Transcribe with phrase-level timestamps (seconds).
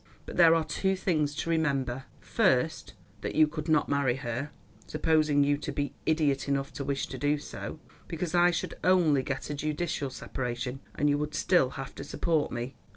[0.25, 4.49] But there are two things to remember: first, that you could not marry her,
[4.87, 9.21] supposing you to be idiot enough to wish to do so, because I should only
[9.21, 12.73] get a judicial separation, and you would still have to support me.